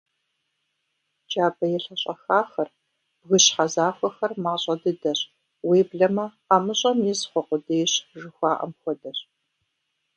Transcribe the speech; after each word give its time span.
Джабэ 1.27 1.65
елъэщӏэхахэр, 1.77 2.69
бгыщхьэ 3.19 3.65
захуэхэр 3.73 4.31
мащӏэ 4.43 4.75
дыдэщ, 4.81 5.19
уеблэмэ 5.67 6.25
«ӏэмыщӏэм 6.47 6.97
из 7.11 7.21
хъу 7.29 7.43
къудейщ» 7.47 7.91
жыхуаӏэм 8.19 8.71
хуэдэщ. 8.79 9.19